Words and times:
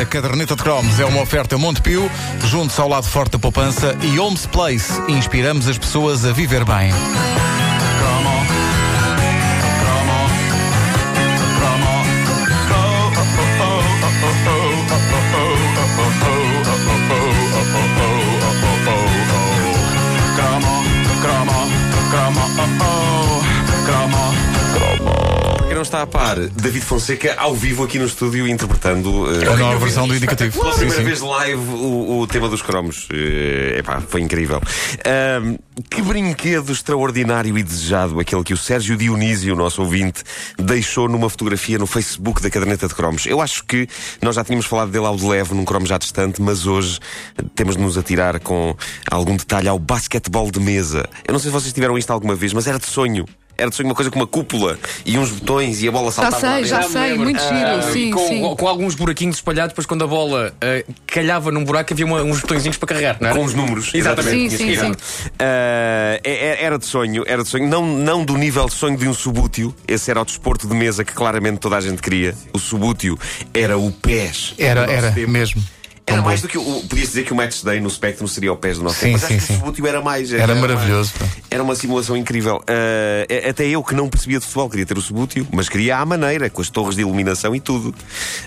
A 0.00 0.04
caderneta 0.06 0.56
de 0.56 0.62
cromos 0.62 0.98
é 0.98 1.04
uma 1.04 1.20
oferta 1.20 1.58
Montepio, 1.58 2.10
junto 2.46 2.80
ao 2.80 2.88
lado 2.88 3.06
forte 3.06 3.32
da 3.32 3.38
poupança 3.38 3.94
e 4.00 4.18
Homes 4.18 4.46
Place. 4.46 4.98
Inspiramos 5.08 5.68
as 5.68 5.76
pessoas 5.76 6.24
a 6.24 6.32
viver 6.32 6.64
bem. 6.64 6.90
David 26.38 26.84
Fonseca 26.84 27.34
ao 27.36 27.54
vivo 27.54 27.84
aqui 27.84 27.98
no 27.98 28.06
estúdio 28.06 28.46
interpretando 28.46 29.24
uh, 29.24 29.52
A 29.52 29.56
nova 29.56 29.78
versão 29.78 30.06
do 30.06 30.14
indicativo. 30.14 30.58
Pela 30.58 30.74
primeira 30.74 31.00
sim. 31.00 31.04
vez 31.04 31.20
live 31.20 31.60
o, 31.60 32.20
o 32.20 32.26
tema 32.26 32.48
dos 32.48 32.62
cromos. 32.62 33.08
Uh, 33.10 33.78
epá, 33.78 34.00
foi 34.00 34.20
incrível. 34.20 34.60
Ahm, 35.04 35.56
que 35.88 36.02
brinquedo 36.02 36.72
extraordinário 36.72 37.56
e 37.56 37.62
desejado 37.62 38.20
aquele 38.20 38.42
que 38.42 38.52
o 38.52 38.56
Sérgio 38.56 38.96
Dionísio, 38.96 39.54
nosso 39.56 39.82
ouvinte, 39.82 40.22
deixou 40.58 41.08
numa 41.08 41.28
fotografia 41.28 41.78
no 41.78 41.86
Facebook 41.86 42.42
da 42.42 42.50
caderneta 42.50 42.86
de 42.86 42.94
cromos. 42.94 43.26
Eu 43.26 43.40
acho 43.40 43.64
que 43.64 43.88
nós 44.20 44.36
já 44.36 44.44
tínhamos 44.44 44.66
falado 44.66 44.90
dele 44.90 45.06
ao 45.06 45.16
de 45.16 45.26
leve 45.26 45.54
num 45.54 45.64
cromo 45.64 45.86
já 45.86 45.98
distante, 45.98 46.40
mas 46.42 46.66
hoje 46.66 46.98
temos 47.54 47.76
de 47.76 47.82
nos 47.82 47.96
atirar 47.96 48.38
com 48.40 48.76
algum 49.10 49.36
detalhe 49.36 49.68
ao 49.68 49.78
basquetebol 49.78 50.50
de 50.50 50.60
mesa. 50.60 51.08
Eu 51.26 51.32
não 51.32 51.38
sei 51.38 51.50
se 51.50 51.54
vocês 51.54 51.72
tiveram 51.72 51.96
isto 51.96 52.12
alguma 52.12 52.34
vez, 52.34 52.52
mas 52.52 52.66
era 52.66 52.78
de 52.78 52.86
sonho. 52.86 53.26
Era 53.60 53.70
de 53.70 53.76
sonho 53.76 53.88
uma 53.88 53.94
coisa 53.94 54.10
com 54.10 54.18
uma 54.18 54.26
cúpula 54.26 54.78
e 55.04 55.18
uns 55.18 55.30
botões 55.30 55.82
e 55.82 55.88
a 55.88 55.92
bola 55.92 56.06
Já 56.06 56.12
saltava 56.12 56.46
lá 56.46 56.52
sei, 56.54 56.64
já 56.64 56.82
sei, 56.82 57.14
muito 57.14 57.40
giro, 57.40 57.92
sim, 57.92 58.10
com, 58.10 58.26
sim. 58.28 58.54
com 58.56 58.68
alguns 58.68 58.94
buraquinhos 58.94 59.36
espalhados, 59.36 59.70
depois 59.72 59.86
quando 59.86 60.04
a 60.04 60.06
bola 60.06 60.52
eh, 60.60 60.84
calhava 61.06 61.50
num 61.52 61.64
buraco 61.64 61.92
havia 61.92 62.04
uma- 62.06 62.22
uns 62.22 62.40
botõezinhos 62.40 62.76
para 62.76 62.88
carregar, 62.88 63.16
não 63.20 63.28
era? 63.28 63.38
Com 63.38 63.44
os 63.44 63.54
números. 63.54 63.90
Exatamente. 63.94 64.56
Sim, 64.56 64.76
sim, 64.76 64.92
é- 65.38 66.20
é- 66.24 66.64
era 66.64 66.78
de 66.78 66.86
sonho, 66.86 67.24
era 67.26 67.42
de 67.42 67.48
sonho. 67.48 67.68
Não, 67.68 67.86
não 67.86 68.24
do 68.24 68.36
nível 68.36 68.66
de 68.66 68.74
sonho 68.74 68.96
de 68.96 69.06
um 69.08 69.14
subútil. 69.14 69.74
Esse 69.86 70.10
era 70.10 70.20
o 70.20 70.24
desporto 70.24 70.66
de 70.66 70.74
mesa 70.74 71.04
que 71.04 71.12
claramente 71.12 71.58
toda 71.58 71.76
a 71.76 71.80
gente 71.80 72.00
queria. 72.02 72.34
O 72.52 72.58
subútil 72.58 73.18
era 73.52 73.78
o 73.78 73.90
PES. 73.90 74.54
Era, 74.58 74.90
era, 74.90 75.10
mesmo. 75.28 75.62
Era 76.10 76.16
Tão 76.16 76.24
mais 76.24 76.40
bom. 76.40 76.46
do 76.46 76.50
que 76.50 76.58
o. 76.58 76.82
Podia-se 76.88 77.10
dizer 77.10 77.24
que 77.24 77.32
o 77.32 77.36
Match 77.36 77.62
Day 77.62 77.80
no 77.80 77.88
Spectrum 77.90 78.26
seria 78.26 78.52
o 78.52 78.56
PES 78.56 78.78
do 78.78 78.84
nosso 78.84 78.96
Sim, 79.00 79.12
tempo. 79.12 79.18
Mas 79.20 79.28
sim, 79.28 79.34
acho 79.36 79.46
que 79.46 79.52
sim. 79.52 79.54
o 79.54 79.58
subútil 79.60 79.86
era 79.86 80.00
mais. 80.02 80.32
Era 80.32 80.46
mais- 80.48 80.60
maravilhoso. 80.60 81.12
pá. 81.18 81.26
Era 81.50 81.62
uma 81.62 81.74
simulação 81.74 82.16
incrível. 82.16 82.62
Ah, 82.66 83.48
até 83.48 83.66
eu 83.66 83.82
que 83.82 83.94
não 83.94 84.08
percebia 84.08 84.38
de 84.38 84.44
futebol 84.44 84.68
queria 84.70 84.86
ter 84.86 84.98
o 84.98 85.00
subútil, 85.00 85.46
mas 85.52 85.68
queria 85.68 85.98
à 85.98 86.04
maneira, 86.06 86.50
com 86.50 86.60
as 86.60 86.68
torres 86.70 86.96
de 86.96 87.02
iluminação 87.02 87.54
e 87.54 87.60
tudo. 87.60 87.94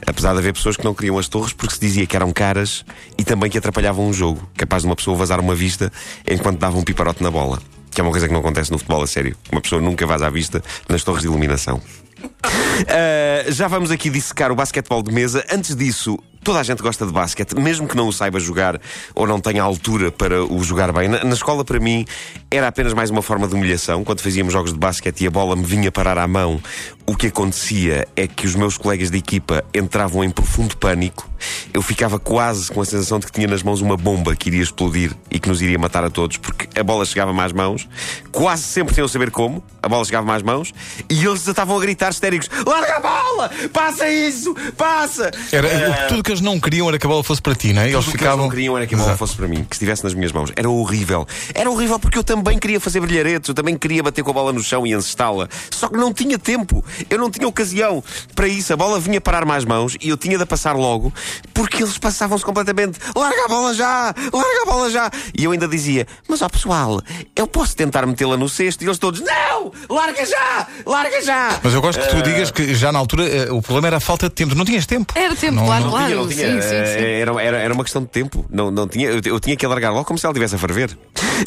Apesar 0.05 0.33
de 0.33 0.39
haver 0.39 0.53
pessoas 0.53 0.75
que 0.77 0.83
não 0.83 0.93
queriam 0.93 1.17
as 1.17 1.27
torres 1.27 1.53
porque 1.53 1.73
se 1.75 1.79
dizia 1.81 2.05
que 2.05 2.15
eram 2.15 2.31
caras 2.31 2.85
e 3.17 3.23
também 3.23 3.49
que 3.49 3.57
atrapalhavam 3.57 4.07
o 4.09 4.13
jogo. 4.13 4.47
Capaz 4.57 4.83
de 4.83 4.87
uma 4.89 4.95
pessoa 4.95 5.15
vazar 5.17 5.39
uma 5.39 5.55
vista 5.55 5.91
enquanto 6.29 6.59
dava 6.59 6.77
um 6.77 6.83
piparote 6.83 7.23
na 7.23 7.31
bola. 7.31 7.59
Que 7.91 8.01
é 8.01 8.03
uma 8.03 8.11
coisa 8.11 8.27
que 8.27 8.33
não 8.33 8.39
acontece 8.41 8.71
no 8.71 8.77
futebol 8.79 9.03
a 9.03 9.07
sério. 9.07 9.35
Uma 9.51 9.61
pessoa 9.61 9.79
nunca 9.81 10.05
vaza 10.07 10.25
à 10.25 10.29
vista 10.29 10.63
nas 10.89 11.03
torres 11.03 11.21
de 11.21 11.27
iluminação. 11.27 11.79
Uh, 12.23 13.51
já 13.51 13.67
vamos 13.67 13.91
aqui 13.91 14.09
dissecar 14.09 14.51
o 14.51 14.55
basquetebol 14.55 15.03
de 15.03 15.11
mesa. 15.11 15.45
Antes 15.51 15.75
disso, 15.75 16.17
toda 16.43 16.59
a 16.59 16.63
gente 16.63 16.81
gosta 16.81 17.05
de 17.05 17.11
basquete, 17.11 17.55
mesmo 17.55 17.87
que 17.87 17.95
não 17.95 18.07
o 18.07 18.13
saiba 18.13 18.39
jogar 18.39 18.79
ou 19.15 19.25
não 19.25 19.39
tenha 19.39 19.63
altura 19.63 20.11
para 20.11 20.43
o 20.43 20.63
jogar 20.63 20.91
bem. 20.91 21.07
Na, 21.07 21.23
na 21.23 21.33
escola, 21.33 21.63
para 21.63 21.79
mim, 21.79 22.05
era 22.51 22.67
apenas 22.67 22.93
mais 22.93 23.09
uma 23.09 23.21
forma 23.21 23.47
de 23.47 23.55
humilhação. 23.55 24.03
Quando 24.03 24.21
fazíamos 24.21 24.53
jogos 24.53 24.73
de 24.73 24.79
basquete 24.79 25.21
e 25.21 25.27
a 25.27 25.31
bola 25.31 25.55
me 25.55 25.63
vinha 25.63 25.91
parar 25.91 26.17
à 26.17 26.27
mão, 26.27 26.61
o 27.05 27.15
que 27.15 27.27
acontecia 27.27 28.07
é 28.15 28.27
que 28.27 28.45
os 28.45 28.55
meus 28.55 28.77
colegas 28.77 29.09
de 29.09 29.17
equipa 29.17 29.63
entravam 29.73 30.23
em 30.23 30.29
profundo 30.29 30.75
pânico. 30.77 31.32
Eu 31.73 31.81
ficava 31.81 32.19
quase 32.19 32.71
com 32.71 32.81
a 32.81 32.85
sensação 32.85 33.19
de 33.19 33.25
que 33.25 33.31
tinha 33.31 33.47
nas 33.47 33.63
mãos 33.63 33.81
uma 33.81 33.97
bomba 33.97 34.35
que 34.35 34.49
iria 34.49 34.61
explodir 34.63 35.11
e 35.29 35.39
que 35.39 35.47
nos 35.49 35.61
iria 35.61 35.77
matar 35.79 36.03
a 36.03 36.09
todos, 36.09 36.37
porque 36.37 36.67
a 36.79 36.83
bola 36.83 37.05
chegava-me 37.05 37.39
às 37.41 37.51
mãos, 37.51 37.87
quase 38.31 38.63
sempre 38.63 38.93
sem 38.93 39.01
eu 39.01 39.07
saber 39.07 39.31
como, 39.31 39.63
a 39.81 39.87
bola 39.89 40.03
chegava-me 40.05 40.31
às 40.31 40.41
mãos, 40.43 40.73
e 41.09 41.25
eles 41.25 41.45
estavam 41.47 41.77
a 41.77 41.79
gritar 41.79 42.11
histéricos: 42.11 42.49
Larga 42.65 42.97
a 42.97 42.99
bola! 42.99 43.51
Passa 43.71 44.09
isso! 44.09 44.55
Passa! 44.77 45.31
Era, 45.51 45.67
o- 45.67 46.07
tudo 46.09 46.23
que 46.23 46.31
eles 46.31 46.41
não 46.41 46.59
queriam 46.59 46.87
era 46.87 46.97
que 46.97 47.05
a 47.05 47.09
bola 47.09 47.23
fosse 47.23 47.41
para 47.41 47.55
ti, 47.55 47.73
não 47.73 47.81
é? 47.81 47.89
Eles 47.89 47.95
tudo 47.97 48.09
o 48.09 48.11
que 48.11 48.17
ficavam. 48.17 48.33
eles 48.33 48.43
não 48.45 48.49
queriam 48.49 48.77
era 48.77 48.87
que 48.87 48.95
a 48.95 48.97
bola 48.97 49.09
Exato. 49.09 49.19
fosse 49.19 49.35
para 49.35 49.47
mim, 49.47 49.63
que 49.63 49.75
estivesse 49.75 50.03
nas 50.03 50.13
minhas 50.13 50.31
mãos. 50.31 50.51
Era 50.55 50.69
horrível. 50.69 51.25
Era 51.53 51.69
horrível 51.69 51.99
porque 51.99 52.17
eu 52.17 52.23
também 52.23 52.57
queria 52.59 52.79
fazer 52.79 52.99
brilharetes, 52.99 53.49
eu 53.49 53.55
também 53.55 53.77
queria 53.77 54.01
bater 54.03 54.23
com 54.23 54.31
a 54.31 54.33
bola 54.33 54.53
no 54.53 54.61
chão 54.63 54.85
e 54.87 54.93
encestá-la. 54.93 55.47
Só 55.71 55.87
que 55.89 55.97
não 55.97 56.13
tinha 56.13 56.37
tempo, 56.37 56.83
eu 57.09 57.17
não 57.17 57.29
tinha 57.29 57.47
ocasião 57.47 58.03
para 58.35 58.47
isso. 58.47 58.71
A 58.73 58.77
bola 58.77 58.99
vinha 58.99 59.19
parar-me 59.19 59.51
às 59.51 59.65
mãos 59.65 59.97
e 60.01 60.09
eu 60.09 60.17
tinha 60.17 60.37
de 60.37 60.43
a 60.43 60.45
passar 60.45 60.75
logo 60.75 61.13
porque 61.53 61.83
eles 61.83 61.97
passavam-se 61.97 62.43
completamente. 62.43 62.99
Larga 63.15 63.45
a 63.45 63.47
bola 63.47 63.73
já! 63.73 64.13
Larga 64.33 64.61
a 64.61 64.65
bola 64.65 64.89
já! 64.89 65.11
E 65.37 65.43
eu 65.43 65.51
ainda 65.51 65.67
dizia: 65.67 66.07
Mas 66.27 66.41
ó 66.41 66.49
pessoal, 66.49 67.01
eu 67.35 67.47
posso 67.47 67.75
tentar 67.75 68.05
metê-la 68.05 68.37
no 68.37 68.47
cesto? 68.49 68.83
E 68.83 68.87
eles 68.87 68.97
todos: 68.97 69.21
Não! 69.21 69.71
Larga 69.89 70.25
já! 70.25 70.67
Larga 70.85 71.21
já! 71.21 71.59
Mas 71.63 71.73
eu 71.73 71.81
gosto 71.81 72.01
que 72.01 72.07
tu 72.09 72.21
digas 72.21 72.51
que 72.51 72.73
já 72.75 72.91
na 72.91 72.99
altura 72.99 73.27
eh, 73.27 73.51
o 73.51 73.61
problema 73.61 73.87
era 73.87 73.97
a 73.97 74.01
falta 74.01 74.27
de 74.29 74.35
tempo. 74.35 74.55
Não 74.55 74.65
tinhas 74.65 74.85
tempo. 74.85 75.13
Era 75.17 75.35
tempo, 75.35 75.55
Não- 75.55 75.65
claro, 75.65 75.83
não 75.85 75.91
claro. 75.91 76.05
tinha, 76.07 76.17
não 76.17 76.27
tinha. 76.27 76.61
Sim, 76.61 76.61
sim, 76.61 76.67
sim. 76.69 76.73
Eh, 77.05 77.19
Era, 77.21 77.41
era, 77.41 77.57
era 77.57 77.73
uma 77.73 77.83
questão 77.83 78.01
de 78.01 78.09
tempo. 78.09 78.45
Não, 78.49 78.69
não 78.71 78.87
tinha, 78.87 79.07
eu, 79.09 79.21
eu 79.25 79.39
tinha 79.39 79.55
que 79.55 79.65
alargar 79.65 79.91
logo 79.93 80.05
como 80.05 80.17
se 80.19 80.25
ela 80.25 80.31
estivesse 80.33 80.55
a 80.55 80.57
ferver. 80.57 80.97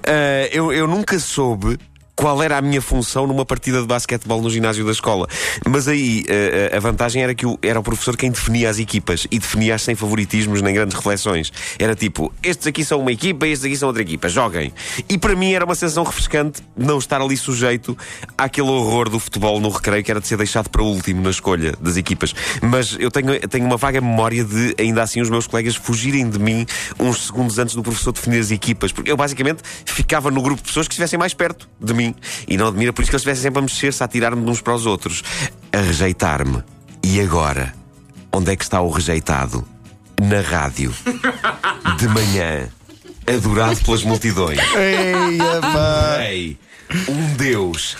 Eh, 0.04 0.50
eu, 0.52 0.72
eu 0.72 0.86
nunca 0.86 1.18
soube. 1.18 1.78
Qual 2.16 2.42
era 2.42 2.56
a 2.56 2.62
minha 2.62 2.80
função 2.80 3.26
numa 3.26 3.44
partida 3.44 3.82
de 3.82 3.86
basquetebol 3.86 4.40
no 4.40 4.48
ginásio 4.48 4.86
da 4.86 4.90
escola? 4.90 5.28
Mas 5.68 5.86
aí 5.86 6.24
eh, 6.26 6.72
a 6.74 6.80
vantagem 6.80 7.22
era 7.22 7.34
que 7.34 7.44
o, 7.44 7.58
era 7.60 7.78
o 7.78 7.82
professor 7.82 8.16
quem 8.16 8.30
definia 8.30 8.70
as 8.70 8.78
equipas 8.78 9.26
e 9.30 9.38
definia-as 9.38 9.82
sem 9.82 9.94
favoritismos 9.94 10.62
nem 10.62 10.74
grandes 10.74 10.96
reflexões. 10.96 11.52
Era 11.78 11.94
tipo, 11.94 12.32
estes 12.42 12.66
aqui 12.66 12.82
são 12.82 13.00
uma 13.00 13.12
equipa, 13.12 13.46
estes 13.46 13.66
aqui 13.66 13.76
são 13.76 13.88
outra 13.88 14.00
equipa, 14.00 14.30
joguem. 14.30 14.72
E 15.10 15.18
para 15.18 15.36
mim 15.36 15.52
era 15.52 15.66
uma 15.66 15.74
sensação 15.74 16.04
refrescante 16.04 16.62
não 16.74 16.96
estar 16.96 17.20
ali 17.20 17.36
sujeito 17.36 17.96
àquele 18.38 18.70
horror 18.70 19.10
do 19.10 19.18
futebol 19.18 19.60
no 19.60 19.68
recreio 19.68 20.02
que 20.02 20.10
era 20.10 20.20
de 20.20 20.26
ser 20.26 20.38
deixado 20.38 20.70
para 20.70 20.82
último 20.82 21.20
na 21.20 21.30
escolha 21.30 21.74
das 21.78 21.98
equipas. 21.98 22.34
Mas 22.62 22.96
eu 22.98 23.10
tenho, 23.10 23.38
tenho 23.46 23.66
uma 23.66 23.76
vaga 23.76 24.00
memória 24.00 24.42
de, 24.42 24.74
ainda 24.78 25.02
assim, 25.02 25.20
os 25.20 25.28
meus 25.28 25.46
colegas 25.46 25.76
fugirem 25.76 26.30
de 26.30 26.38
mim 26.38 26.66
uns 26.98 27.26
segundos 27.26 27.58
antes 27.58 27.74
do 27.74 27.82
professor 27.82 28.12
definir 28.12 28.40
as 28.40 28.50
equipas. 28.50 28.90
Porque 28.90 29.12
eu 29.12 29.18
basicamente 29.18 29.60
ficava 29.84 30.30
no 30.30 30.40
grupo 30.40 30.62
de 30.62 30.68
pessoas 30.68 30.88
que 30.88 30.94
estivessem 30.94 31.18
mais 31.18 31.34
perto 31.34 31.68
de 31.78 31.92
mim. 31.92 32.05
E 32.46 32.56
não 32.56 32.68
admira 32.68 32.92
por 32.92 33.02
isso 33.02 33.10
que 33.10 33.16
eles 33.16 33.22
estivessem 33.22 33.42
sempre 33.42 33.58
a 33.60 33.62
mexer-se, 33.62 34.02
a 34.02 34.08
tirar-me 34.08 34.44
de 34.44 34.50
uns 34.50 34.60
para 34.60 34.74
os 34.74 34.86
outros, 34.86 35.22
a 35.72 35.78
rejeitar-me. 35.78 36.62
E 37.02 37.20
agora? 37.20 37.74
Onde 38.32 38.52
é 38.52 38.56
que 38.56 38.64
está 38.64 38.80
o 38.80 38.90
rejeitado? 38.90 39.66
Na 40.20 40.40
rádio. 40.40 40.94
De 41.98 42.08
manhã. 42.08 42.68
Adorado 43.26 43.80
pelas 43.82 44.02
multidões. 44.02 44.58
Ei, 44.74 46.56
um 47.08 47.34
Deus. 47.34 47.96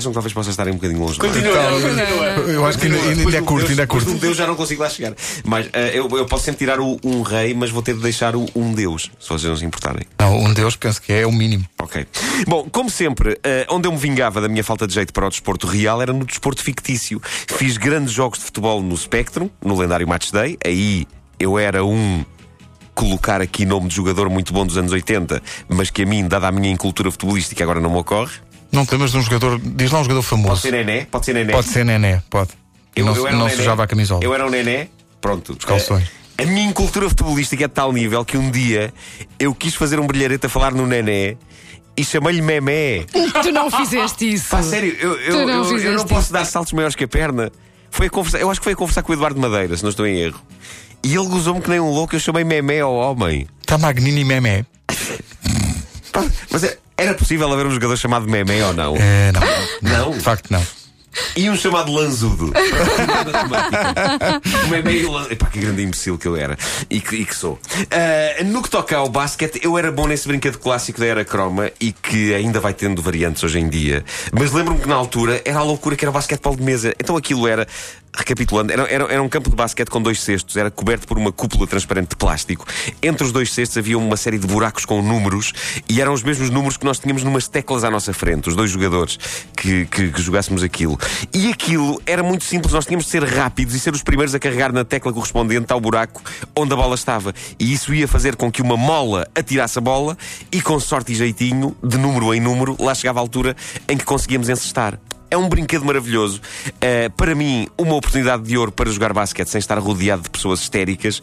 Acham 0.00 0.12
que 0.12 0.14
talvez 0.14 0.32
possa 0.32 0.48
estar 0.48 0.66
um 0.66 0.72
bocadinho 0.72 0.98
longe 0.98 1.18
demais? 1.20 2.48
Eu 2.48 2.64
acho 2.64 2.78
que 2.78 2.86
ainda, 2.86 2.96
ainda 2.98 3.36
é 3.36 3.40
do 3.40 3.44
curto, 3.46 3.58
Deus- 3.58 3.70
ainda 3.70 3.82
é 3.82 3.86
curto. 3.86 4.12
do 4.12 4.18
Deus 4.18 4.36
já 4.36 4.46
não 4.46 4.56
consigo 4.56 4.82
lá 4.82 4.88
chegar. 4.88 5.12
Mas 5.44 5.68
eh, 5.74 5.90
eu, 5.92 6.08
eu 6.16 6.24
posso 6.24 6.44
sempre 6.44 6.60
tirar 6.60 6.80
o 6.80 6.98
um 7.04 7.20
rei, 7.20 7.52
mas 7.52 7.70
vou 7.70 7.82
ter 7.82 7.94
de 7.94 8.00
deixar 8.00 8.34
o 8.34 8.46
um 8.56 8.72
Deus, 8.72 9.10
se 9.20 9.28
vocês 9.28 9.44
não 9.44 9.56
se 9.56 9.64
importarem. 9.66 10.04
Não, 10.18 10.38
um 10.38 10.54
Deus 10.54 10.74
penso 10.74 11.02
que 11.02 11.12
é 11.12 11.26
o 11.26 11.32
mínimo. 11.32 11.66
Ok. 11.78 12.06
Bom, 12.46 12.66
como 12.72 12.88
sempre, 12.88 13.38
eh, 13.44 13.66
onde 13.68 13.86
eu 13.86 13.92
me 13.92 13.98
vingava 13.98 14.40
da 14.40 14.48
minha 14.48 14.64
falta 14.64 14.86
de 14.86 14.94
jeito 14.94 15.12
para 15.12 15.26
o 15.26 15.28
desporto 15.28 15.66
real 15.66 16.00
era 16.00 16.14
no 16.14 16.24
desporto 16.24 16.62
fictício. 16.62 17.20
Fiz 17.46 17.76
grandes 17.76 18.12
jogos 18.14 18.38
de 18.38 18.46
futebol 18.46 18.82
no 18.82 18.96
Spectrum, 18.96 19.50
no 19.62 19.78
lendário 19.78 20.08
Match 20.08 20.30
Day. 20.30 20.56
Aí 20.64 21.06
eu 21.38 21.58
era 21.58 21.84
um. 21.84 22.24
Colocar 22.94 23.40
aqui 23.40 23.64
nome 23.64 23.88
de 23.88 23.94
jogador 23.96 24.28
muito 24.28 24.52
bom 24.52 24.66
dos 24.66 24.76
anos 24.76 24.92
80, 24.92 25.42
mas 25.68 25.90
que 25.90 26.02
a 26.02 26.06
mim, 26.06 26.26
dada 26.26 26.48
a 26.48 26.52
minha 26.52 26.70
incultura 26.70 27.10
futebolística, 27.10 27.62
agora 27.62 27.80
não 27.80 27.90
me 27.90 27.98
ocorre. 27.98 28.32
Não 28.72 28.84
te 28.86 28.92
lembras 28.92 29.10
de 29.12 29.18
um 29.18 29.22
jogador. 29.22 29.58
Diz 29.62 29.90
lá 29.90 30.00
um 30.00 30.04
jogador 30.04 30.22
Pode 30.22 30.42
famoso. 30.42 30.60
ser 30.62 30.72
Nené? 30.72 31.06
Pode 31.10 31.24
ser 31.26 31.34
Nené. 31.34 31.52
Pode 31.52 31.68
ser 31.68 31.84
Nené, 31.84 32.22
pode. 32.30 32.50
E 32.96 33.02
não, 33.02 33.12
era 33.12 33.36
um 33.36 33.38
não 33.38 33.44
nené. 33.46 33.56
sujava 33.56 33.84
a 33.84 33.86
camisola. 33.86 34.20
Eu 34.22 34.34
era 34.34 34.46
um 34.46 34.50
nené. 34.50 34.88
Pronto. 35.20 35.56
Os 35.58 35.64
calções. 35.64 36.08
A 36.38 36.44
minha 36.44 36.64
incultura 36.68 37.08
futebolística 37.08 37.64
é 37.64 37.68
de 37.68 37.74
tal 37.74 37.92
nível 37.92 38.24
que 38.24 38.36
um 38.38 38.50
dia 38.50 38.92
eu 39.38 39.54
quis 39.54 39.74
fazer 39.74 40.00
um 40.00 40.06
brilharete 40.06 40.46
a 40.46 40.48
falar 40.48 40.72
no 40.72 40.86
nené 40.86 41.36
e 41.96 42.04
chamei-lhe 42.04 42.40
Memé. 42.40 43.04
Tu 43.42 43.52
não 43.52 43.70
fizeste 43.70 44.32
isso. 44.32 44.48
Pá, 44.48 44.62
sério, 44.62 44.96
eu, 44.98 45.16
eu, 45.20 45.30
Tu 45.32 45.46
não 45.46 45.64
eu- 45.64 45.78
eu 45.78 45.92
não 45.96 46.04
posso 46.06 46.22
isso. 46.24 46.32
dar 46.32 46.44
saltos 46.46 46.72
maiores 46.72 46.96
que 46.96 47.04
a 47.04 47.08
perna. 47.08 47.50
Foi 47.90 48.06
a 48.06 48.10
conversar, 48.10 48.38
eu 48.40 48.50
acho 48.50 48.60
que 48.60 48.64
foi 48.64 48.72
a 48.72 48.76
conversar 48.76 49.02
com 49.02 49.12
o 49.12 49.14
Eduardo 49.14 49.38
Madeira, 49.40 49.76
se 49.76 49.82
não 49.82 49.90
estou 49.90 50.06
em 50.06 50.16
erro. 50.18 50.40
E 51.02 51.14
ele 51.14 51.26
gozou-me 51.26 51.60
que 51.60 51.68
nem 51.68 51.80
um 51.80 51.90
louco, 51.90 52.14
eu 52.14 52.20
chamei 52.20 52.44
Memé 52.44 52.80
ao 52.80 52.94
homem. 52.94 53.46
Está 53.60 53.76
Magnini 53.76 54.24
Memé. 54.24 54.64
Pá, 56.12 56.24
mas 56.50 56.64
é- 56.64 56.78
era 57.02 57.14
possível 57.14 57.50
haver 57.52 57.66
um 57.66 57.70
jogador 57.72 57.96
chamado 57.96 58.28
Memé 58.28 58.64
ou 58.64 58.72
não? 58.72 58.96
É, 58.96 59.32
não. 59.32 59.40
Não. 59.90 60.10
De 60.12 60.20
facto, 60.20 60.50
não. 60.50 60.64
E 61.36 61.50
um 61.50 61.56
chamado 61.56 61.92
Lanzudo. 61.92 62.52
o 64.64 64.68
Memé 64.68 64.92
e 64.92 65.04
o 65.04 65.10
Lan- 65.10 65.26
Epá, 65.28 65.46
que 65.46 65.58
grande 65.58 65.82
imbecil 65.82 66.16
que 66.16 66.26
eu 66.28 66.36
era. 66.36 66.56
E 66.88 67.00
que, 67.00 67.16
e 67.16 67.24
que 67.24 67.34
sou. 67.34 67.58
Ah, 67.90 68.44
no 68.44 68.62
que 68.62 68.70
toca 68.70 68.96
ao 68.96 69.08
basquete, 69.08 69.60
eu 69.62 69.76
era 69.76 69.90
bom 69.90 70.06
nesse 70.06 70.28
brinquedo 70.28 70.58
clássico 70.58 71.00
da 71.00 71.06
era 71.06 71.24
croma 71.24 71.70
e 71.80 71.90
que 71.92 72.32
ainda 72.32 72.60
vai 72.60 72.72
tendo 72.72 73.02
variantes 73.02 73.42
hoje 73.42 73.58
em 73.58 73.68
dia. 73.68 74.04
Mas 74.32 74.52
lembro-me 74.52 74.80
que 74.80 74.88
na 74.88 74.94
altura 74.94 75.42
era 75.44 75.58
a 75.58 75.62
loucura 75.64 75.96
que 75.96 76.04
era 76.04 76.10
o 76.10 76.14
basquetebol 76.14 76.54
de 76.54 76.62
mesa. 76.62 76.94
Então 77.00 77.16
aquilo 77.16 77.48
era 77.48 77.66
Recapitulando, 78.12 78.72
era, 78.72 78.82
era, 78.90 79.04
era 79.04 79.22
um 79.22 79.28
campo 79.28 79.48
de 79.48 79.56
basquete 79.56 79.88
com 79.88 80.02
dois 80.02 80.20
cestos, 80.20 80.56
era 80.56 80.70
coberto 80.70 81.06
por 81.06 81.16
uma 81.16 81.30
cúpula 81.30 81.66
transparente 81.66 82.10
de 82.10 82.16
plástico. 82.16 82.66
Entre 83.00 83.24
os 83.24 83.32
dois 83.32 83.52
cestos 83.52 83.78
havia 83.78 83.96
uma 83.96 84.16
série 84.16 84.38
de 84.38 84.46
buracos 84.46 84.84
com 84.84 85.00
números 85.00 85.52
e 85.88 86.00
eram 86.00 86.12
os 86.12 86.22
mesmos 86.22 86.50
números 86.50 86.76
que 86.76 86.84
nós 86.84 86.98
tínhamos 86.98 87.22
numas 87.22 87.46
teclas 87.46 87.84
à 87.84 87.90
nossa 87.90 88.12
frente, 88.12 88.48
os 88.48 88.56
dois 88.56 88.70
jogadores 88.70 89.18
que, 89.56 89.86
que, 89.86 90.10
que 90.10 90.22
jogássemos 90.22 90.62
aquilo. 90.62 90.98
E 91.32 91.50
aquilo 91.50 92.02
era 92.04 92.22
muito 92.22 92.44
simples, 92.44 92.72
nós 92.72 92.84
tínhamos 92.84 93.04
de 93.04 93.12
ser 93.12 93.22
rápidos 93.22 93.74
e 93.74 93.80
ser 93.80 93.94
os 93.94 94.02
primeiros 94.02 94.34
a 94.34 94.38
carregar 94.40 94.72
na 94.72 94.84
tecla 94.84 95.12
correspondente 95.12 95.72
ao 95.72 95.80
buraco 95.80 96.20
onde 96.56 96.72
a 96.72 96.76
bola 96.76 96.96
estava. 96.96 97.32
E 97.58 97.72
isso 97.72 97.94
ia 97.94 98.08
fazer 98.08 98.34
com 98.34 98.50
que 98.50 98.60
uma 98.60 98.76
mola 98.76 99.26
atirasse 99.34 99.78
a 99.78 99.80
bola 99.80 100.16
e, 100.50 100.60
com 100.60 100.78
sorte 100.80 101.12
e 101.12 101.14
jeitinho, 101.14 101.76
de 101.82 101.96
número 101.96 102.34
em 102.34 102.40
número, 102.40 102.76
lá 102.78 102.94
chegava 102.94 103.20
a 103.20 103.22
altura 103.22 103.56
em 103.88 103.96
que 103.96 104.04
conseguíamos 104.04 104.48
encestar. 104.48 104.98
É 105.30 105.36
um 105.36 105.48
brinquedo 105.48 105.84
maravilhoso. 105.84 106.40
Uh, 106.66 107.10
para 107.16 107.34
mim, 107.34 107.68
uma 107.78 107.94
oportunidade 107.94 108.42
de 108.42 108.58
ouro 108.58 108.72
para 108.72 108.90
jogar 108.90 109.12
basquete 109.12 109.48
sem 109.48 109.58
estar 109.58 109.78
rodeado 109.78 110.22
de 110.22 110.30
pessoas 110.30 110.60
histéricas. 110.60 111.22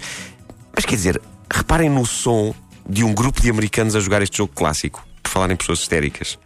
Mas 0.73 0.85
quer 0.85 0.95
dizer, 0.95 1.21
reparem 1.51 1.89
no 1.89 2.05
som 2.05 2.53
de 2.87 3.03
um 3.03 3.13
grupo 3.13 3.41
de 3.41 3.49
americanos 3.49 3.95
a 3.95 3.99
jogar 3.99 4.21
este 4.21 4.37
jogo 4.37 4.53
clássico. 4.55 5.05
Por 5.21 5.29
falar 5.29 5.51
em 5.51 5.55
pessoas 5.57 5.79
histéricas. 5.79 6.39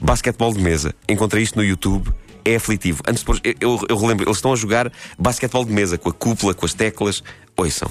Basquetebol 0.00 0.52
de 0.52 0.60
mesa. 0.60 0.94
Encontrei 1.08 1.42
isto 1.42 1.56
no 1.56 1.64
YouTube. 1.64 2.12
É 2.44 2.56
aflitivo. 2.56 3.02
Antes 3.06 3.24
de 3.24 3.56
eu, 3.60 3.80
eu, 3.88 3.96
relembro, 3.96 4.26
eles 4.26 4.38
estão 4.38 4.52
a 4.52 4.56
jogar 4.56 4.90
basquetebol 5.18 5.64
de 5.64 5.72
mesa, 5.72 5.98
com 5.98 6.08
a 6.08 6.12
cúpula, 6.12 6.54
com 6.54 6.64
as 6.64 6.72
teclas. 6.72 7.22
Ouçam. 7.56 7.90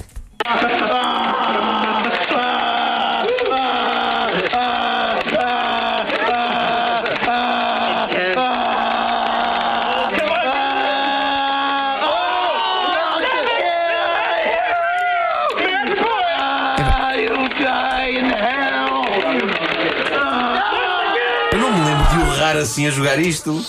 Assim 22.60 22.86
a 22.86 22.90
jogar 22.90 23.18
isto. 23.18 23.64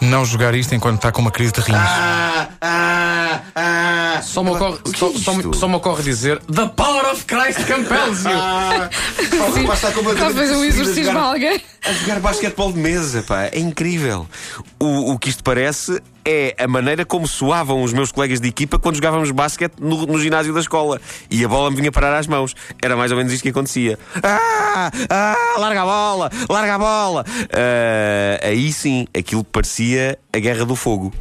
Não 0.00 0.24
jogar 0.24 0.54
isto 0.54 0.74
enquanto 0.74 0.96
está 0.96 1.10
com 1.10 1.20
uma 1.20 1.30
crise 1.30 1.52
de 1.52 1.60
rins. 1.60 1.76
Ah, 1.76 2.48
ah, 2.60 3.40
ah. 3.54 4.03
Só 4.22 4.42
me, 4.42 4.50
ocorre, 4.50 4.78
O 4.84 4.90
que 4.92 4.98
só, 4.98 5.08
é 5.10 5.18
só 5.18 5.34
me- 5.34 5.56
só 5.56 5.68
me 5.68 5.74
ocorre 5.76 6.02
dizer 6.02 6.38
The 6.40 6.66
power 6.68 7.12
of 7.12 7.24
Christ 7.24 7.60
compels 7.66 8.24
you. 8.24 8.30
Ah, 8.34 8.88
pá, 9.30 9.36
o 9.36 9.52
rapaz 9.52 9.78
está 9.78 9.92
completamente 9.92 10.10
Está 10.14 10.26
a 10.26 10.30
fazer 10.30 10.56
um 10.56 10.64
exorcismo 10.64 11.10
a 11.10 11.12
jogar- 11.14 11.22
alguém. 11.28 11.60
A 11.86 11.92
jogar 11.92 12.20
basquetebol 12.20 12.72
de 12.72 12.78
mesa, 12.78 13.22
pá, 13.22 13.44
é 13.44 13.58
incrível. 13.58 14.26
O, 14.80 15.12
o 15.12 15.18
que 15.18 15.28
isto 15.28 15.42
parece 15.44 16.00
é 16.26 16.54
a 16.58 16.66
maneira 16.66 17.04
como 17.04 17.28
soavam 17.28 17.82
os 17.82 17.92
meus 17.92 18.10
colegas 18.10 18.40
de 18.40 18.48
equipa 18.48 18.78
quando 18.78 18.96
jogávamos 18.96 19.30
basquete 19.30 19.74
no, 19.78 20.06
no 20.06 20.18
ginásio 20.18 20.54
da 20.54 20.60
escola 20.60 20.98
e 21.30 21.44
a 21.44 21.48
bola 21.48 21.70
me 21.70 21.76
vinha 21.76 21.92
parar 21.92 22.16
às 22.18 22.26
mãos. 22.26 22.54
Era 22.80 22.96
mais 22.96 23.10
ou 23.12 23.18
menos 23.18 23.32
isto 23.32 23.42
que 23.42 23.50
acontecia. 23.50 23.98
Ah, 24.22 24.90
ah, 25.10 25.58
larga 25.58 25.82
a 25.82 25.84
bola, 25.84 26.30
larga 26.48 26.74
a 26.74 26.78
bola. 26.78 27.24
Ah, 27.52 28.46
aí 28.48 28.72
sim, 28.72 29.06
aquilo 29.16 29.44
parecia 29.44 30.18
a 30.32 30.38
Guerra 30.38 30.64
do 30.64 30.74
Fogo. 30.74 31.12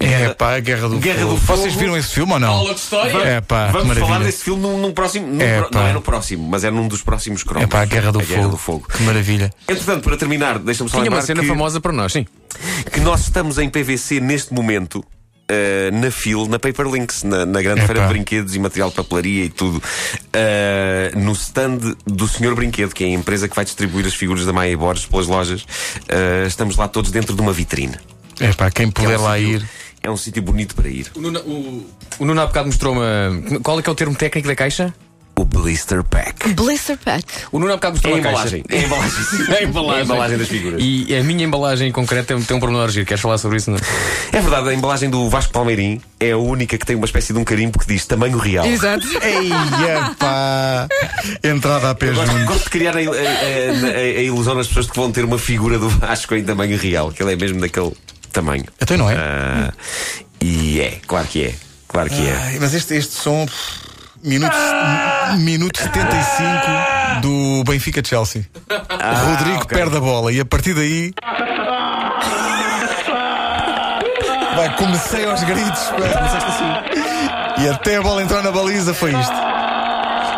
É 0.00 0.28
pá, 0.34 0.56
a 0.56 0.60
Guerra 0.60 0.88
do 0.88 0.98
Guerra 0.98 1.20
Fogo. 1.20 1.34
do 1.34 1.40
Fogo. 1.40 1.58
Vocês 1.58 1.74
viram 1.74 1.96
esse 1.96 2.08
filme 2.14 2.32
ou 2.32 2.38
não? 2.40 2.48
Aula 2.48 2.74
de 2.74 2.80
história. 2.80 3.16
É 3.18 3.40
pá, 3.40 3.68
Vamos 3.68 3.94
falar 3.94 4.00
maravilha. 4.08 4.26
desse 4.30 4.44
filme 4.44 4.62
num, 4.62 4.78
num 4.78 4.92
próximo. 4.92 5.26
num 5.26 5.40
É, 5.40 5.60
pro- 5.62 5.70
não 5.78 5.86
é 5.86 5.92
no 5.92 6.02
próximo, 6.02 6.48
mas 6.48 6.64
é 6.64 6.70
num 6.70 6.88
dos 6.88 7.00
próximos 7.02 7.42
cromos. 7.42 7.64
É 7.64 7.66
pá, 7.66 7.82
a 7.82 7.84
Guerra 7.84 8.10
do 8.12 8.18
A 8.18 8.22
Fogo. 8.22 8.34
Guerra 8.34 8.48
do 8.48 8.56
Fogo. 8.56 8.88
Que 8.88 9.02
maravilha. 9.04 9.52
Entretanto, 9.68 10.02
para 10.04 10.16
terminar, 10.16 10.58
deixa-me 10.58 10.90
só 10.90 10.94
Tinha 10.96 11.04
lembrar 11.04 11.18
uma 11.20 11.26
cena 11.26 11.40
que, 11.42 11.46
famosa 11.48 11.80
para 11.80 11.92
nós, 11.92 12.12
sim. 12.12 12.26
que 12.92 13.00
nós 13.00 13.20
estamos 13.20 13.56
em 13.58 13.68
PVC 13.68 14.20
neste 14.20 14.52
momento. 14.52 15.04
eh, 15.46 15.90
na 15.92 16.10
FIL, 16.10 16.46
na 16.48 16.58
Paperlinks, 16.58 17.22
na, 17.22 17.44
na 17.44 17.60
grande 17.60 17.80
Epá. 17.80 17.86
feira 17.92 18.00
de 18.02 18.08
brinquedos 18.14 18.56
e 18.56 18.58
material 18.58 18.88
de 18.88 18.96
papelaria 18.96 19.44
e 19.44 19.50
tudo, 19.50 19.80
eh, 20.32 21.12
no 21.14 21.32
stand 21.32 21.78
do 22.06 22.26
Senhor 22.26 22.54
Brinquedo, 22.54 22.94
que 22.94 23.04
é 23.04 23.08
a 23.08 23.10
empresa 23.10 23.46
que 23.48 23.54
vai 23.54 23.64
distribuir 23.64 24.06
as 24.06 24.14
figuras 24.14 24.46
da 24.46 24.52
Maia 24.54 24.70
e 24.70 24.76
Borges 24.76 25.04
pelas 25.06 25.26
lojas, 25.26 25.66
eh, 26.08 26.44
estamos 26.46 26.76
lá 26.76 26.88
todos 26.88 27.10
dentro 27.10 27.34
de 27.36 27.42
uma 27.42 27.52
vitrine. 27.52 27.94
É 28.40 28.52
pá, 28.54 28.70
quem 28.70 28.90
Que 28.90 29.02
é 29.02 29.04
puder 29.04 29.18
lá 29.20 29.38
ir. 29.38 29.62
É 30.04 30.10
um 30.10 30.16
sítio 30.18 30.42
bonito 30.42 30.74
para 30.74 30.88
ir. 30.88 31.06
O 31.16 31.20
Nuno, 31.20 31.40
o, 31.40 31.86
o 32.18 32.24
Nuno 32.26 32.40
há 32.40 32.46
bocado 32.46 32.66
mostrou 32.66 32.92
uma. 32.92 33.42
Qual 33.62 33.78
é 33.78 33.82
que 33.82 33.88
é 33.88 33.92
o 33.92 33.94
termo 33.94 34.14
técnico 34.14 34.46
da 34.46 34.54
caixa? 34.54 34.92
O 35.36 35.44
Blister 35.44 36.04
Pack. 36.04 36.52
Blister 36.52 36.96
Pack. 36.96 37.24
O 37.50 37.58
Nuno 37.58 37.72
há 37.72 37.76
bocado 37.76 37.94
mostrou 37.94 38.14
É 38.14 38.18
a 38.18 38.20
uma 38.20 38.28
embalagem. 38.30 38.62
caixa. 38.62 38.80
É 38.80 38.84
a 38.84 38.86
embalagem. 38.86 39.14
É 39.48 39.56
a 39.58 39.62
embalagem. 39.64 39.96
É 39.98 40.00
a 40.00 40.04
embalagem 40.04 40.38
das 40.38 40.48
figuras. 40.48 40.80
E 40.82 41.16
a 41.16 41.24
minha 41.24 41.44
embalagem 41.44 41.88
em 41.88 41.92
concreto 41.92 42.26
tem, 42.28 42.42
tem 42.42 42.56
um 42.56 42.60
pormenor 42.60 42.90
giro. 42.90 43.06
Queres 43.06 43.20
falar 43.22 43.38
sobre 43.38 43.56
isso? 43.56 43.70
Não? 43.70 43.78
É 44.30 44.40
verdade, 44.42 44.68
a 44.68 44.74
embalagem 44.74 45.08
do 45.08 45.28
Vasco 45.30 45.52
Palmeirim 45.54 46.00
é 46.20 46.32
a 46.32 46.36
única 46.38 46.76
que 46.76 46.84
tem 46.84 46.94
uma 46.94 47.06
espécie 47.06 47.32
de 47.32 47.38
um 47.38 47.44
carimbo 47.44 47.78
que 47.78 47.86
diz 47.86 48.04
tamanho 48.06 48.36
real. 48.36 48.66
Exato. 48.66 49.06
Eia 49.24 50.14
pá! 50.18 50.86
Entrada 51.42 51.90
a 51.90 51.94
pé 51.94 52.12
Gosto, 52.12 52.44
gosto 52.44 52.64
de 52.64 52.70
criar 52.70 52.94
a, 52.96 53.00
a- 53.00 53.02
a- 53.02 53.06
a- 53.06 54.18
a 54.18 54.22
ilusão 54.22 54.54
nas 54.54 54.68
pessoas 54.68 54.84
de 54.86 54.92
que 54.92 54.98
vão 54.98 55.10
ter 55.10 55.24
uma 55.24 55.38
figura 55.38 55.78
do 55.78 55.88
Vasco 55.88 56.34
em 56.36 56.44
tamanho 56.44 56.76
real, 56.78 57.10
que 57.10 57.22
ele 57.22 57.32
é 57.32 57.36
mesmo 57.36 57.58
daquele 57.60 57.92
tamanho. 58.34 58.64
Então 58.80 58.98
não 58.98 59.08
é? 59.08 59.16
Ah, 59.16 59.72
e 60.40 60.80
é, 60.80 61.00
claro 61.06 61.26
que 61.26 61.44
é. 61.46 61.54
Claro 61.88 62.10
que 62.10 62.26
é. 62.26 62.34
Ai, 62.34 62.58
mas 62.60 62.74
este, 62.74 62.94
este 62.94 63.14
som. 63.14 63.46
Minuto, 64.22 64.56
minuto 65.38 65.78
75 65.78 67.20
do 67.20 67.62
Benfica 67.64 68.02
Chelsea. 68.02 68.48
Rodrigo 69.26 69.62
ok. 69.62 69.76
perde 69.76 69.96
a 69.98 70.00
bola 70.00 70.32
e 70.32 70.40
a 70.40 70.44
partir 70.46 70.74
daí. 70.74 71.12
Vai, 74.56 74.74
comecei 74.76 75.26
aos 75.26 75.42
gritos. 75.42 75.92
assim. 75.92 77.62
E 77.64 77.68
até 77.68 77.96
a 77.96 78.02
bola 78.02 78.22
entrar 78.22 78.42
na 78.42 78.50
baliza 78.50 78.94
foi 78.94 79.12
isto. 79.12 79.34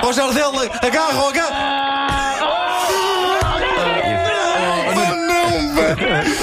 Ó 0.02 0.12
Jardel, 0.12 0.52
agarra, 0.82 1.28
agarra! 1.28 1.75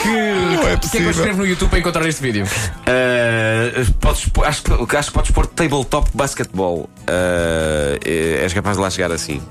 Pá. 0.04 0.10
Não 0.10 0.54
é 0.54 0.56
O 0.56 0.60
que 0.60 0.66
é 0.66 0.68
que 0.68 0.74
eu 0.74 0.80
possível. 0.80 1.12
escrevo 1.12 1.38
no 1.40 1.46
YouTube 1.48 1.70
para 1.70 1.80
encontrar 1.80 2.08
este 2.08 2.22
vídeo? 2.22 2.46
Ah, 2.86 3.84
podes, 4.00 4.30
acho, 4.46 4.64
que, 4.64 4.96
acho 4.98 5.08
que 5.10 5.14
podes 5.14 5.32
pôr 5.32 5.48
tabletop 5.48 6.10
basketball. 6.14 6.90
Eh, 7.08 8.40
és 8.44 8.54
capaz 8.54 8.78
de 8.78 8.84
lá 8.84 8.90
chegar 8.90 9.12
assim. 9.12 9.42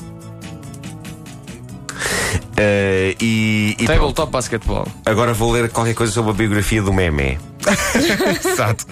Ah, 2.56 3.14
e, 3.20 3.76
e 3.78 3.84
pronto. 3.84 3.98
Tabletop 3.98 4.32
Basketball. 4.32 4.86
agora 5.06 5.32
vou 5.32 5.50
ler 5.52 5.68
qualquer 5.70 5.94
coisa 5.94 6.12
sobre 6.12 6.30
a 6.30 6.34
biografia 6.34 6.82
do 6.82 6.92
Memé. 6.92 7.38
Exato. 8.44 8.84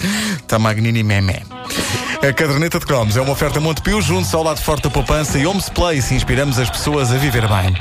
Tamagnini 0.47 1.03
Memé. 1.03 1.43
A 2.23 2.33
caderneta 2.33 2.79
de 2.79 2.87
cromos 2.87 3.17
é 3.17 3.21
uma 3.21 3.33
oferta 3.33 3.61
Montepio, 3.61 4.01
junto 4.03 4.35
ao 4.37 4.43
lado 4.43 4.61
forte 4.61 4.85
da 4.85 4.91
poupança 4.91 5.39
e 5.39 5.47
Homes 5.47 5.69
Place. 5.69 6.15
Inspiramos 6.15 6.59
as 6.59 6.69
pessoas 6.71 7.11
a 7.13 7.17
viver 7.17 7.47
bem. 7.49 7.75